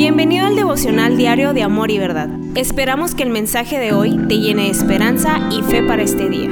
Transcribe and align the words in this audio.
Bienvenido 0.00 0.46
al 0.46 0.56
devocional 0.56 1.18
diario 1.18 1.52
de 1.52 1.62
Amor 1.62 1.90
y 1.90 1.98
Verdad. 1.98 2.30
Esperamos 2.54 3.14
que 3.14 3.22
el 3.22 3.28
mensaje 3.28 3.78
de 3.78 3.92
hoy 3.92 4.16
te 4.28 4.38
llene 4.38 4.62
de 4.62 4.70
esperanza 4.70 5.38
y 5.50 5.60
fe 5.62 5.82
para 5.82 6.00
este 6.00 6.30
día. 6.30 6.48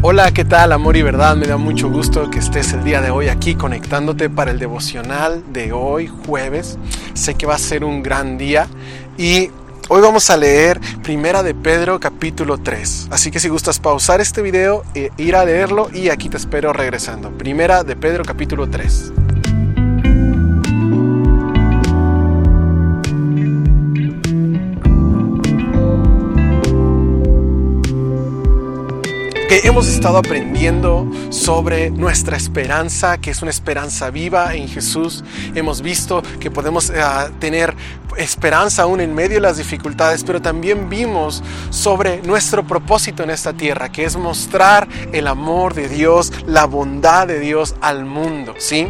Hola, 0.00 0.30
¿qué 0.30 0.44
tal? 0.44 0.70
Amor 0.70 0.96
y 0.96 1.02
Verdad, 1.02 1.34
me 1.34 1.48
da 1.48 1.56
mucho 1.56 1.90
gusto 1.90 2.30
que 2.30 2.38
estés 2.38 2.72
el 2.72 2.84
día 2.84 3.00
de 3.00 3.10
hoy 3.10 3.26
aquí 3.26 3.56
conectándote 3.56 4.30
para 4.30 4.52
el 4.52 4.60
devocional 4.60 5.42
de 5.52 5.72
hoy, 5.72 6.06
jueves. 6.06 6.78
Sé 7.14 7.34
que 7.34 7.46
va 7.46 7.56
a 7.56 7.58
ser 7.58 7.82
un 7.82 8.04
gran 8.04 8.38
día 8.38 8.68
y 9.18 9.50
Hoy 9.88 10.00
vamos 10.00 10.30
a 10.30 10.36
leer 10.38 10.80
Primera 11.02 11.42
de 11.42 11.52
Pedro 11.52 12.00
capítulo 12.00 12.56
3. 12.56 13.08
Así 13.10 13.30
que 13.30 13.38
si 13.38 13.48
gustas 13.48 13.80
pausar 13.80 14.22
este 14.22 14.40
video, 14.40 14.82
e 14.94 15.10
ir 15.18 15.36
a 15.36 15.44
leerlo 15.44 15.90
y 15.92 16.08
aquí 16.08 16.30
te 16.30 16.38
espero 16.38 16.72
regresando. 16.72 17.30
Primera 17.32 17.84
de 17.84 17.94
Pedro 17.94 18.24
capítulo 18.24 18.70
3. 18.70 19.12
Hemos 29.50 29.88
estado 29.88 30.18
aprendiendo 30.18 31.10
sobre 31.30 31.90
nuestra 31.90 32.36
esperanza, 32.36 33.18
que 33.18 33.30
es 33.30 33.42
una 33.42 33.50
esperanza 33.50 34.10
viva 34.10 34.54
en 34.54 34.68
Jesús. 34.68 35.22
Hemos 35.54 35.82
visto 35.82 36.22
que 36.40 36.50
podemos 36.50 36.90
eh, 36.90 36.94
tener 37.38 37.74
esperanza 38.16 38.82
aún 38.82 39.00
en 39.00 39.14
medio 39.14 39.36
de 39.36 39.40
las 39.40 39.56
dificultades, 39.56 40.24
pero 40.24 40.40
también 40.40 40.88
vimos 40.88 41.42
sobre 41.70 42.22
nuestro 42.22 42.66
propósito 42.66 43.22
en 43.22 43.30
esta 43.30 43.52
tierra, 43.52 43.90
que 43.90 44.04
es 44.04 44.16
mostrar 44.16 44.88
el 45.12 45.26
amor 45.26 45.74
de 45.74 45.88
Dios, 45.88 46.32
la 46.46 46.64
bondad 46.66 47.26
de 47.26 47.40
Dios 47.40 47.74
al 47.80 48.04
mundo, 48.04 48.54
¿sí? 48.58 48.88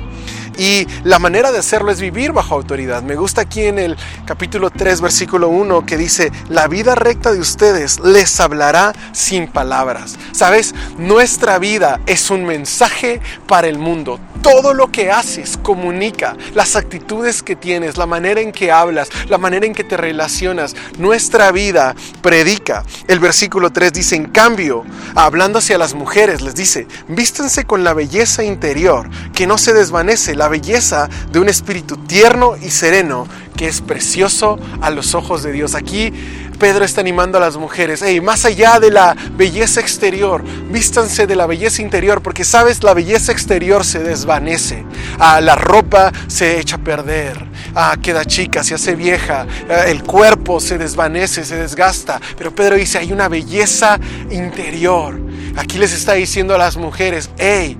Y 0.57 0.87
la 1.03 1.19
manera 1.19 1.53
de 1.53 1.59
hacerlo 1.59 1.91
es 1.91 2.01
vivir 2.01 2.33
bajo 2.33 2.55
autoridad. 2.55 3.03
Me 3.03 3.17
gusta 3.17 3.43
aquí 3.43 3.62
en 3.62 3.79
el 3.79 3.97
capítulo 4.25 4.71
3, 4.71 5.01
versículo 5.01 5.48
1, 5.48 5.87
que 5.87 5.97
dice, 5.97 6.33
la 6.48 6.69
vida 6.69 6.95
recta 6.95 7.33
de 7.33 7.41
ustedes 7.41 8.01
les 8.01 8.41
hablará 8.41 8.93
sin 9.12 9.48
palabras. 9.48 10.17
Sabes, 10.33 10.75
nuestra 10.98 11.59
vida 11.59 12.01
es 12.06 12.31
un 12.31 12.45
mensaje 12.45 13.20
para 13.47 13.69
el 13.69 13.78
mundo. 13.78 14.20
Todo 14.45 14.75
lo 14.75 14.92
que 14.92 15.11
haces 15.11 15.56
comunica 15.56 16.37
las 16.53 16.77
actitudes 16.77 17.42
que 17.42 17.56
tienes, 17.56 17.97
la 17.97 18.05
manera 18.05 18.42
en 18.42 18.53
que 18.53 18.70
hablas, 18.70 19.09
la 19.31 19.39
manera 19.39 19.64
en 19.64 19.73
que 19.73 19.84
te 19.84 19.97
relacionas. 19.97 20.77
Nuestra 20.98 21.50
vida 21.50 21.95
predica. 22.20 22.84
El 23.09 23.20
versículo 23.20 23.70
3 23.70 23.91
dice, 23.95 24.17
en 24.17 24.27
cambio, 24.27 24.84
hablando 25.15 25.61
hacia 25.61 25.78
las 25.78 25.95
mujeres, 25.95 26.42
les 26.42 26.55
dice, 26.55 26.87
vístense 27.09 27.65
con 27.65 27.84
la 27.84 27.95
belleza 27.95 28.45
interior 28.45 29.09
que 29.33 29.47
no 29.47 29.56
se 29.56 29.72
desvanece, 29.72 30.34
la 30.34 30.48
belleza 30.48 31.09
de 31.33 31.41
un 31.41 31.48
espíritu 31.48 31.97
tierno 31.97 32.59
y 32.59 32.69
sereno 32.69 33.27
que 33.56 33.69
es 33.69 33.80
precioso 33.80 34.58
a 34.80 34.91
los 34.91 35.14
ojos 35.14 35.42
de 35.42 35.52
Dios. 35.52 35.74
Aquí 35.74 36.12
Pedro 36.58 36.84
está 36.84 37.00
animando 37.00 37.38
a 37.38 37.41
las 37.41 37.56
mujeres, 37.56 38.00
hey, 38.05 38.20
más 38.20 38.44
allá 38.44 38.78
de 38.78 38.91
la 38.91 39.16
belleza 39.36 39.80
exterior, 39.80 40.42
vístanse 40.70 41.27
de 41.27 41.36
la 41.36 41.47
belleza 41.47 41.82
interior, 41.82 42.22
porque 42.22 42.44
sabes, 42.44 42.82
la 42.82 42.94
belleza 42.94 43.32
exterior 43.32 43.84
se 43.84 43.98
desvanece, 43.98 44.84
ah, 45.19 45.41
la 45.41 45.56
ropa 45.56 46.12
se 46.28 46.58
echa 46.60 46.77
a 46.77 46.78
perder, 46.78 47.44
ah, 47.75 47.97
queda 48.00 48.25
chica, 48.25 48.62
se 48.62 48.75
hace 48.75 48.94
vieja, 48.94 49.47
ah, 49.69 49.86
el 49.86 50.05
cuerpo 50.05 50.60
se 50.60 50.78
desvanece, 50.78 51.44
se 51.44 51.56
desgasta, 51.56 52.20
pero 52.38 52.55
Pedro 52.55 52.77
dice, 52.77 52.98
hay 52.98 53.12
una 53.12 53.28
belleza 53.28 53.98
interior. 54.30 55.20
Aquí 55.56 55.78
les 55.78 55.92
está 55.92 56.14
diciendo 56.14 56.55
a 56.55 56.58
las 56.58 56.77
mujeres, 56.77 57.30
hey, 57.38 57.77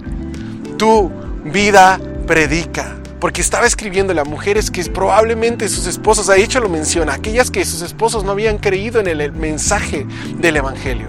tu 0.77 1.11
vida 1.45 2.01
predica 2.27 2.97
porque 3.25 3.41
estaba 3.41 3.67
escribiéndole 3.67 4.21
a 4.21 4.25
mujeres 4.25 4.71
que 4.71 4.85
probablemente 4.85 5.71
sus 5.71 5.87
esposos, 5.87 6.27
de 6.27 6.43
hecho 6.43 6.61
lo 6.61 6.69
menciona, 6.69 7.15
aquellas 7.15 7.51
que 7.51 7.65
sus 7.65 7.81
esposos 7.81 8.23
no 8.23 8.33
habían 8.33 8.59
creído 8.59 9.01
en 9.01 9.07
el 9.07 9.33
mensaje 9.33 10.07
del 10.37 10.59
Evangelio. 10.59 11.09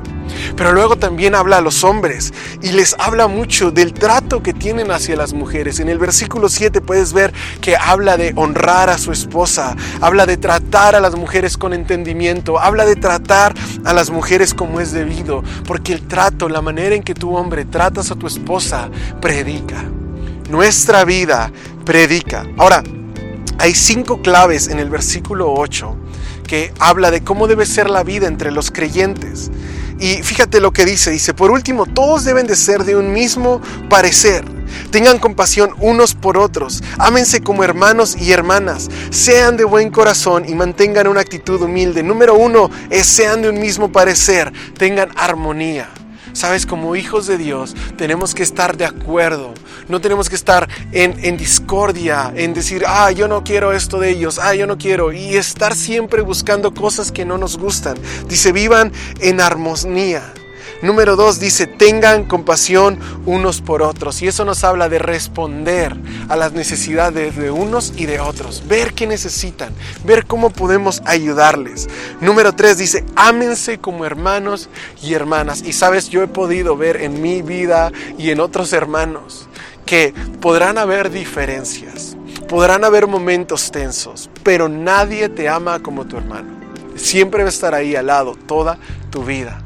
Pero 0.55 0.71
luego 0.71 0.95
también 0.95 1.35
habla 1.35 1.57
a 1.57 1.61
los 1.61 1.83
hombres 1.83 2.33
y 2.61 2.71
les 2.71 2.95
habla 2.99 3.27
mucho 3.27 3.69
del 3.69 3.91
trato 3.91 4.41
que 4.41 4.53
tienen 4.53 4.91
hacia 4.91 5.17
las 5.17 5.33
mujeres. 5.33 5.81
En 5.81 5.89
el 5.89 5.99
versículo 5.99 6.47
7 6.47 6.79
puedes 6.79 7.11
ver 7.11 7.33
que 7.59 7.75
habla 7.75 8.15
de 8.15 8.31
honrar 8.37 8.89
a 8.89 8.97
su 8.97 9.11
esposa, 9.11 9.75
habla 9.99 10.25
de 10.25 10.37
tratar 10.37 10.95
a 10.95 11.01
las 11.01 11.15
mujeres 11.15 11.57
con 11.57 11.73
entendimiento, 11.73 12.61
habla 12.61 12.85
de 12.85 12.95
tratar 12.95 13.53
a 13.83 13.91
las 13.91 14.09
mujeres 14.09 14.53
como 14.53 14.79
es 14.79 14.93
debido, 14.93 15.43
porque 15.67 15.91
el 15.91 16.07
trato, 16.07 16.47
la 16.47 16.61
manera 16.61 16.95
en 16.95 17.03
que 17.03 17.13
tu 17.13 17.35
hombre 17.35 17.65
tratas 17.65 18.09
a 18.09 18.15
tu 18.15 18.25
esposa, 18.25 18.89
predica. 19.19 19.83
Nuestra 20.49 21.05
vida 21.05 21.51
predica. 21.85 22.45
Ahora, 22.57 22.83
hay 23.57 23.73
cinco 23.73 24.21
claves 24.21 24.67
en 24.67 24.79
el 24.79 24.89
versículo 24.89 25.53
8 25.53 25.95
que 26.45 26.73
habla 26.79 27.11
de 27.11 27.23
cómo 27.23 27.47
debe 27.47 27.65
ser 27.65 27.89
la 27.89 28.03
vida 28.03 28.27
entre 28.27 28.51
los 28.51 28.71
creyentes. 28.71 29.51
Y 29.99 30.21
fíjate 30.23 30.59
lo 30.59 30.71
que 30.71 30.85
dice, 30.85 31.09
dice, 31.09 31.33
por 31.33 31.51
último, 31.51 31.85
todos 31.85 32.25
deben 32.25 32.47
de 32.47 32.55
ser 32.55 32.83
de 32.83 32.97
un 32.97 33.13
mismo 33.13 33.61
parecer. 33.89 34.43
Tengan 34.91 35.19
compasión 35.19 35.71
unos 35.79 36.15
por 36.15 36.37
otros, 36.37 36.83
ámense 36.97 37.41
como 37.41 37.63
hermanos 37.63 38.17
y 38.19 38.31
hermanas, 38.31 38.89
sean 39.09 39.55
de 39.55 39.63
buen 39.63 39.89
corazón 39.91 40.43
y 40.47 40.53
mantengan 40.53 41.07
una 41.07 41.21
actitud 41.21 41.61
humilde. 41.61 42.03
Número 42.03 42.35
uno 42.35 42.69
es 42.89 43.07
sean 43.07 43.41
de 43.41 43.49
un 43.49 43.59
mismo 43.59 43.91
parecer, 43.91 44.51
tengan 44.77 45.09
armonía. 45.15 45.89
Sabes, 46.33 46.65
como 46.65 46.97
hijos 46.97 47.27
de 47.27 47.37
Dios 47.37 47.75
tenemos 47.97 48.35
que 48.35 48.43
estar 48.43 48.75
de 48.75 48.83
acuerdo, 48.83 49.53
no 49.87 50.01
tenemos 50.01 50.29
que 50.29 50.35
estar 50.35 50.67
en, 50.91 51.37
discordia, 51.37 52.31
en 52.35 52.53
decir, 52.53 52.83
ah, 52.87 53.11
yo 53.11 53.27
no 53.27 53.43
quiero 53.43 53.73
esto 53.73 53.99
de 53.99 54.11
ellos, 54.11 54.39
ah, 54.39 54.55
yo 54.55 54.67
no 54.67 54.77
quiero, 54.77 55.11
y 55.13 55.35
estar 55.35 55.75
siempre 55.75 56.21
buscando 56.21 56.73
cosas 56.73 57.11
que 57.11 57.25
no 57.25 57.37
nos 57.37 57.57
gustan. 57.57 57.97
Dice, 58.27 58.51
vivan 58.51 58.91
en 59.19 59.41
armonía. 59.41 60.33
Número 60.81 61.15
dos 61.15 61.39
dice, 61.39 61.67
tengan 61.67 62.25
compasión 62.25 62.99
unos 63.25 63.61
por 63.61 63.81
otros. 63.81 64.21
Y 64.21 64.27
eso 64.27 64.43
nos 64.43 64.63
habla 64.63 64.89
de 64.89 64.99
responder 64.99 65.95
a 66.27 66.35
las 66.35 66.51
necesidades 66.51 67.35
de 67.37 67.49
unos 67.49 67.93
y 67.95 68.05
de 68.05 68.19
otros. 68.19 68.63
Ver 68.67 68.93
qué 68.93 69.07
necesitan, 69.07 69.73
ver 70.03 70.25
cómo 70.25 70.49
podemos 70.49 71.01
ayudarles. 71.05 71.87
Número 72.19 72.53
tres 72.53 72.77
dice, 72.77 73.05
ámense 73.15 73.79
como 73.79 74.05
hermanos 74.05 74.69
y 75.01 75.13
hermanas. 75.13 75.63
Y 75.65 75.73
sabes, 75.73 76.09
yo 76.09 76.21
he 76.21 76.27
podido 76.27 76.75
ver 76.75 76.97
en 77.01 77.21
mi 77.21 77.41
vida 77.41 77.91
y 78.17 78.31
en 78.31 78.39
otros 78.41 78.73
hermanos 78.73 79.47
que 79.85 80.13
podrán 80.41 80.77
haber 80.77 81.11
diferencias, 81.11 82.17
podrán 82.47 82.83
haber 82.83 83.07
momentos 83.07 83.71
tensos, 83.71 84.29
pero 84.43 84.67
nadie 84.67 85.29
te 85.29 85.47
ama 85.47 85.79
como 85.79 86.05
tu 86.05 86.17
hermano. 86.17 86.49
Siempre 86.95 87.43
va 87.43 87.49
a 87.49 87.51
estar 87.51 87.73
ahí 87.73 87.95
al 87.95 88.07
lado 88.07 88.35
toda 88.47 88.77
tu 89.09 89.23
vida. 89.23 89.61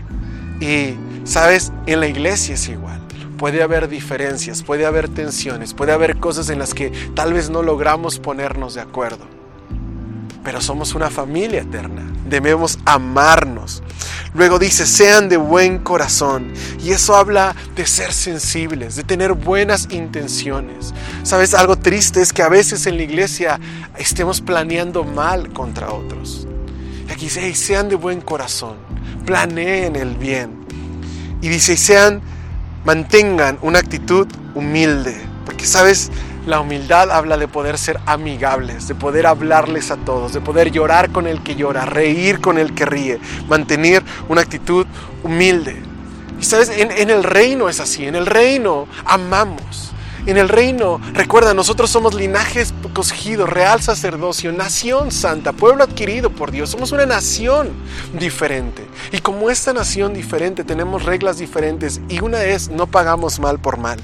Y, 0.60 0.96
sabes, 1.24 1.72
en 1.86 2.00
la 2.00 2.08
iglesia 2.08 2.56
es 2.56 2.68
igual. 2.68 3.00
Puede 3.38 3.64
haber 3.64 3.88
diferencias, 3.88 4.64
puede 4.64 4.86
haber 4.86 5.08
tensiones, 5.08 5.74
puede 5.74 5.94
haber 5.94 6.18
cosas 6.18 6.50
en 6.50 6.60
las 6.60 6.74
que 6.74 6.92
tal 7.16 7.34
vez 7.34 7.50
no 7.50 7.64
logramos 7.64 8.20
ponernos 8.20 8.74
de 8.74 8.82
acuerdo. 8.82 9.39
Pero 10.44 10.62
somos 10.62 10.96
una 10.96 11.10
familia 11.10 11.62
eterna. 11.62 12.04
Debemos 12.28 12.80
amarnos. 12.86 13.84
Luego 14.34 14.60
dice, 14.60 14.86
sean 14.86 15.30
de 15.30 15.38
buen 15.38 15.80
corazón. 15.80 16.54
Y 16.82 16.92
eso 16.92 17.16
habla 17.16 17.56
de 17.76 17.86
ser 17.86 18.14
sensibles, 18.14 18.96
de 18.96 19.04
tener 19.04 19.34
buenas 19.34 19.88
intenciones. 19.92 20.94
Sabes, 21.24 21.54
algo 21.54 21.78
triste 21.78 22.22
es 22.22 22.32
que 22.32 22.44
a 22.44 22.50
veces 22.50 22.86
en 22.86 22.98
la 22.98 23.04
iglesia 23.04 23.60
estemos 23.98 24.42
planeando 24.42 25.04
mal 25.04 25.52
contra 25.52 25.92
otros. 25.92 26.48
Aquí 27.12 27.26
dice, 27.26 27.54
sean 27.56 27.90
de 27.90 27.96
buen 27.96 28.22
corazón 28.22 28.90
planeen 29.30 29.96
el 29.96 30.16
bien. 30.16 30.66
Y 31.40 31.50
dice, 31.50 31.78
sean, 31.78 32.20
mantengan 32.84 33.60
una 33.62 33.78
actitud 33.78 34.28
humilde. 34.56 35.16
Porque 35.46 35.68
sabes, 35.68 36.10
la 36.50 36.60
humildad 36.60 37.12
habla 37.12 37.38
de 37.38 37.48
poder 37.48 37.78
ser 37.78 38.00
amigables, 38.06 38.88
de 38.88 38.96
poder 38.96 39.28
hablarles 39.28 39.92
a 39.92 39.98
todos, 39.98 40.34
de 40.34 40.42
poder 40.42 40.72
llorar 40.72 41.12
con 41.12 41.28
el 41.28 41.44
que 41.44 41.56
llora, 41.56 41.86
reír 41.86 42.42
con 42.42 42.58
el 42.58 42.74
que 42.74 42.86
ríe, 42.86 43.20
mantener 43.48 44.04
una 44.28 44.42
actitud 44.42 44.86
humilde. 45.24 45.82
Y 46.40 46.44
sabes, 46.44 46.70
en, 46.70 47.10
el 47.10 47.24
reino 47.24 47.70
es 47.70 47.80
así, 47.80 48.06
en 48.06 48.16
el 48.16 48.26
reino 48.26 48.88
amamos. 49.06 49.92
En 50.26 50.38
el 50.38 50.50
reino, 50.50 51.00
recuerda, 51.14 51.54
nosotros 51.54 51.90
somos 51.90 52.14
linajes 52.14 52.74
escogidos, 52.84 53.50
real 53.50 53.82
sacerdocio, 53.82 54.52
nación 54.52 55.12
santa, 55.12 55.54
pueblo 55.54 55.84
adquirido 55.84 56.30
por 56.30 56.52
Dios. 56.52 56.70
Somos 56.70 56.92
una 56.92 57.06
nación 57.06 57.70
diferente. 58.20 58.86
Y 59.12 59.20
como 59.20 59.50
esta 59.50 59.72
nación 59.72 60.14
diferente, 60.14 60.64
tenemos 60.64 61.04
reglas 61.04 61.38
diferentes. 61.38 62.02
Y 62.10 62.22
una 62.22 62.44
es, 62.44 62.70
no 62.70 62.86
pagamos 62.88 63.40
mal 63.40 63.60
por 63.60 63.78
mal. 63.78 64.00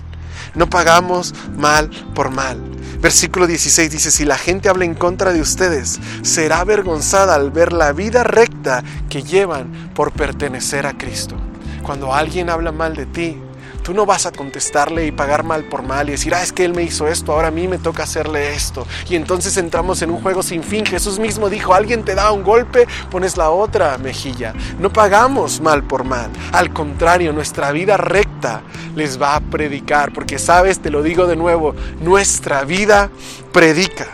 No 0.53 0.69
pagamos 0.69 1.33
mal 1.57 1.89
por 2.13 2.31
mal. 2.31 2.59
Versículo 2.99 3.45
16 3.45 3.91
dice, 3.91 4.11
si 4.11 4.25
la 4.25 4.37
gente 4.37 4.69
habla 4.69 4.85
en 4.85 4.95
contra 4.95 5.31
de 5.33 5.41
ustedes, 5.41 5.99
será 6.23 6.61
avergonzada 6.61 7.35
al 7.35 7.51
ver 7.51 7.73
la 7.73 7.91
vida 7.91 8.23
recta 8.23 8.83
que 9.09 9.23
llevan 9.23 9.91
por 9.93 10.11
pertenecer 10.11 10.87
a 10.87 10.97
Cristo. 10.97 11.35
Cuando 11.83 12.13
alguien 12.13 12.49
habla 12.49 12.71
mal 12.71 12.95
de 12.95 13.05
ti, 13.05 13.37
Tú 13.85 13.93
no 13.93 14.07
vas 14.07 14.25
a 14.25 14.31
contestarle 14.31 15.05
y 15.05 15.11
pagar 15.11 15.43
mal 15.43 15.63
por 15.65 15.83
mal 15.83 16.09
y 16.09 16.13
decir, 16.13 16.33
ah, 16.33 16.41
es 16.41 16.51
que 16.51 16.65
él 16.65 16.73
me 16.73 16.81
hizo 16.81 17.07
esto, 17.07 17.33
ahora 17.33 17.49
a 17.49 17.51
mí 17.51 17.67
me 17.67 17.77
toca 17.77 18.01
hacerle 18.01 18.55
esto. 18.55 18.87
Y 19.07 19.15
entonces 19.15 19.57
entramos 19.57 20.01
en 20.01 20.09
un 20.09 20.19
juego 20.19 20.41
sin 20.41 20.63
fin. 20.63 20.87
Jesús 20.87 21.19
mismo 21.19 21.51
dijo, 21.51 21.75
alguien 21.75 22.03
te 22.03 22.15
da 22.15 22.31
un 22.31 22.41
golpe, 22.41 22.87
pones 23.11 23.37
la 23.37 23.51
otra 23.51 23.99
mejilla. 23.99 24.55
No 24.79 24.91
pagamos 24.91 25.61
mal 25.61 25.83
por 25.83 26.03
mal. 26.03 26.31
Al 26.51 26.73
contrario, 26.73 27.31
nuestra 27.31 27.71
vida 27.71 27.95
recta 27.95 28.63
les 28.95 29.21
va 29.21 29.35
a 29.35 29.39
predicar, 29.39 30.11
porque 30.13 30.39
sabes, 30.39 30.79
te 30.79 30.89
lo 30.89 31.03
digo 31.03 31.27
de 31.27 31.35
nuevo, 31.35 31.75
nuestra 32.01 32.63
vida 32.63 33.11
predica. 33.53 34.07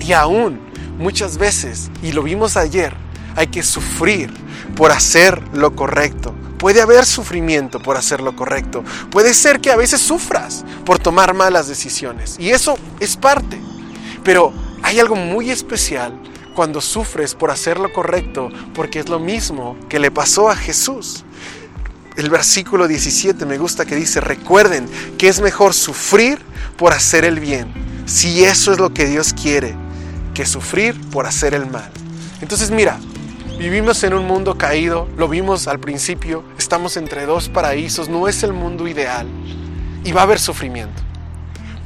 Y 0.00 0.12
aún 0.12 0.58
muchas 0.98 1.38
veces, 1.38 1.88
y 2.02 2.10
lo 2.10 2.24
vimos 2.24 2.56
ayer, 2.56 2.94
hay 3.36 3.46
que 3.46 3.62
sufrir 3.62 4.34
por 4.74 4.90
hacer 4.90 5.40
lo 5.52 5.76
correcto. 5.76 6.34
Puede 6.58 6.80
haber 6.80 7.04
sufrimiento 7.04 7.80
por 7.80 7.96
hacer 7.96 8.20
lo 8.20 8.34
correcto. 8.34 8.82
Puede 9.10 9.34
ser 9.34 9.60
que 9.60 9.70
a 9.70 9.76
veces 9.76 10.00
sufras 10.00 10.64
por 10.84 10.98
tomar 10.98 11.34
malas 11.34 11.68
decisiones. 11.68 12.36
Y 12.38 12.50
eso 12.50 12.78
es 13.00 13.16
parte. 13.16 13.60
Pero 14.24 14.52
hay 14.82 15.00
algo 15.00 15.16
muy 15.16 15.50
especial 15.50 16.18
cuando 16.54 16.80
sufres 16.80 17.34
por 17.34 17.50
hacer 17.50 17.78
lo 17.78 17.92
correcto, 17.92 18.48
porque 18.74 18.98
es 18.98 19.08
lo 19.08 19.20
mismo 19.20 19.76
que 19.88 19.98
le 19.98 20.10
pasó 20.10 20.48
a 20.48 20.56
Jesús. 20.56 21.24
El 22.16 22.30
versículo 22.30 22.88
17 22.88 23.44
me 23.44 23.58
gusta 23.58 23.84
que 23.84 23.94
dice, 23.94 24.22
recuerden 24.22 24.88
que 25.18 25.28
es 25.28 25.40
mejor 25.40 25.74
sufrir 25.74 26.38
por 26.78 26.94
hacer 26.94 27.26
el 27.26 27.40
bien, 27.40 27.70
si 28.06 28.42
eso 28.42 28.72
es 28.72 28.78
lo 28.78 28.94
que 28.94 29.04
Dios 29.04 29.34
quiere, 29.34 29.74
que 30.32 30.46
sufrir 30.46 30.98
por 31.10 31.26
hacer 31.26 31.52
el 31.52 31.66
mal. 31.66 31.90
Entonces 32.40 32.70
mira, 32.70 32.98
Vivimos 33.58 34.04
en 34.04 34.12
un 34.12 34.26
mundo 34.26 34.58
caído, 34.58 35.08
lo 35.16 35.28
vimos 35.28 35.66
al 35.66 35.80
principio, 35.80 36.44
estamos 36.58 36.98
entre 36.98 37.24
dos 37.24 37.48
paraísos, 37.48 38.06
no 38.06 38.28
es 38.28 38.42
el 38.42 38.52
mundo 38.52 38.86
ideal 38.86 39.26
y 40.04 40.12
va 40.12 40.20
a 40.20 40.24
haber 40.24 40.38
sufrimiento. 40.38 41.02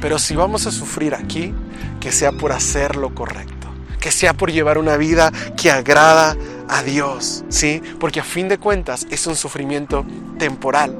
Pero 0.00 0.18
si 0.18 0.34
vamos 0.34 0.66
a 0.66 0.72
sufrir 0.72 1.14
aquí, 1.14 1.54
que 2.00 2.10
sea 2.10 2.32
por 2.32 2.50
hacer 2.50 2.96
lo 2.96 3.14
correcto, 3.14 3.68
que 4.00 4.10
sea 4.10 4.32
por 4.32 4.50
llevar 4.50 4.78
una 4.78 4.96
vida 4.96 5.32
que 5.56 5.70
agrada 5.70 6.36
a 6.68 6.82
Dios, 6.82 7.44
¿sí? 7.50 7.80
Porque 8.00 8.18
a 8.18 8.24
fin 8.24 8.48
de 8.48 8.58
cuentas 8.58 9.06
es 9.08 9.28
un 9.28 9.36
sufrimiento 9.36 10.04
temporal 10.40 10.98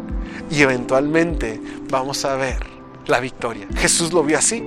y 0.53 0.63
eventualmente 0.63 1.61
vamos 1.91 2.25
a 2.25 2.37
ver 2.37 2.70
la 3.07 3.21
victoria. 3.21 3.67
Jesús 3.77 4.13
lo 4.13 4.23
vio 4.23 4.39
así. 4.39 4.65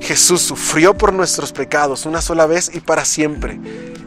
Jesús 0.00 0.42
sufrió 0.42 0.96
por 0.96 1.12
nuestros 1.12 1.52
pecados 1.52 2.06
una 2.06 2.20
sola 2.20 2.46
vez 2.46 2.70
y 2.74 2.80
para 2.80 3.04
siempre 3.04 3.58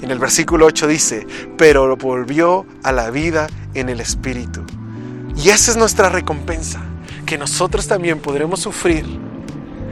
en 0.02 0.12
el 0.12 0.20
versículo 0.20 0.66
8 0.66 0.88
dice, 0.88 1.28
pero 1.58 1.96
volvió 1.98 2.66
a 2.84 2.92
la 2.92 3.10
vida 3.10 3.48
en 3.74 3.90
el 3.90 4.00
Espíritu. 4.00 4.62
Y 5.36 5.50
esa 5.50 5.72
es 5.72 5.78
nuestra 5.78 6.10
recompensa, 6.10 6.82
que 7.26 7.38
nosotros 7.38 7.88
también 7.88 8.20
podremos 8.20 8.62
sufrir, 8.62 9.06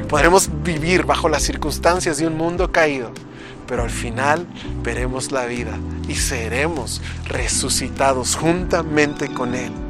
podremos 0.07 0.49
vivir 0.63 1.05
bajo 1.05 1.29
las 1.29 1.43
circunstancias 1.43 2.17
de 2.17 2.27
un 2.27 2.37
mundo 2.37 2.71
caído, 2.71 3.11
pero 3.67 3.83
al 3.83 3.89
final 3.89 4.47
veremos 4.81 5.31
la 5.31 5.45
vida 5.45 5.77
y 6.07 6.15
seremos 6.15 7.01
resucitados 7.25 8.35
juntamente 8.35 9.27
con 9.33 9.55
Él. 9.55 9.86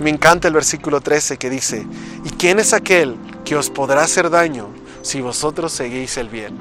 Me 0.00 0.10
encanta 0.10 0.48
el 0.48 0.54
versículo 0.54 1.00
13 1.00 1.36
que 1.36 1.50
dice, 1.50 1.86
¿y 2.24 2.30
quién 2.30 2.58
es 2.58 2.72
aquel 2.72 3.16
que 3.44 3.54
os 3.54 3.70
podrá 3.70 4.02
hacer 4.02 4.28
daño 4.28 4.68
si 5.02 5.20
vosotros 5.20 5.72
seguís 5.72 6.16
el 6.16 6.28
bien? 6.28 6.56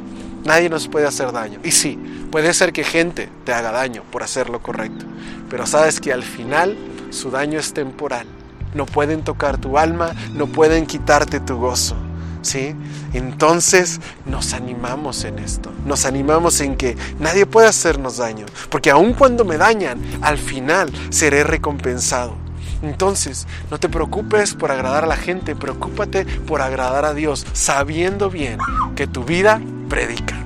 Nadie 0.45 0.69
nos 0.69 0.87
puede 0.87 1.07
hacer 1.07 1.31
daño. 1.31 1.59
Y 1.63 1.71
sí, 1.71 1.97
puede 2.31 2.53
ser 2.53 2.73
que 2.73 2.83
gente 2.83 3.29
te 3.45 3.53
haga 3.53 3.71
daño 3.71 4.03
por 4.11 4.23
hacer 4.23 4.49
lo 4.49 4.61
correcto, 4.61 5.05
pero 5.49 5.65
sabes 5.65 5.99
que 5.99 6.13
al 6.13 6.23
final 6.23 6.77
su 7.09 7.31
daño 7.31 7.59
es 7.59 7.73
temporal. 7.73 8.27
No 8.75 8.85
pueden 8.85 9.23
tocar 9.23 9.57
tu 9.57 9.77
alma, 9.77 10.13
no 10.33 10.47
pueden 10.47 10.85
quitarte 10.85 11.39
tu 11.39 11.57
gozo. 11.57 11.95
¿Sí? 12.41 12.75
Entonces 13.13 14.01
nos 14.25 14.53
animamos 14.53 15.23
en 15.23 15.39
esto, 15.39 15.71
nos 15.85 16.05
animamos 16.05 16.59
en 16.59 16.75
que 16.75 16.97
nadie 17.17 17.45
puede 17.45 17.67
hacernos 17.67 18.17
daño, 18.17 18.45
porque 18.69 18.89
aun 18.91 19.13
cuando 19.13 19.45
me 19.45 19.55
dañan, 19.55 20.01
al 20.21 20.37
final 20.37 20.91
seré 21.09 21.45
recompensado. 21.45 22.42
Entonces, 22.83 23.47
no 23.71 23.79
te 23.79 23.89
preocupes 23.89 24.53
por 24.53 24.71
agradar 24.71 25.05
a 25.05 25.07
la 25.07 25.15
gente, 25.15 25.55
preocúpate 25.55 26.25
por 26.25 26.61
agradar 26.61 27.05
a 27.05 27.13
Dios, 27.13 27.47
sabiendo 27.53 28.29
bien 28.29 28.59
que 28.95 29.07
tu 29.07 29.23
vida 29.23 29.61
predica. 29.89 30.43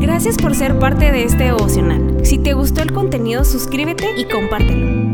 Gracias 0.00 0.36
por 0.36 0.54
ser 0.54 0.78
parte 0.78 1.12
de 1.12 1.24
este 1.24 1.44
devocional. 1.44 2.26
Si 2.26 2.38
te 2.38 2.52
gustó 2.52 2.82
el 2.82 2.92
contenido, 2.92 3.44
suscríbete 3.44 4.10
y 4.18 4.28
compártelo. 4.28 5.13